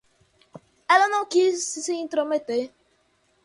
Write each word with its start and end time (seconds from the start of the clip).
Ela 0.89 1.07
não 1.09 1.27
quis 1.27 1.61
se 1.63 1.93
intrometer. 1.93 2.71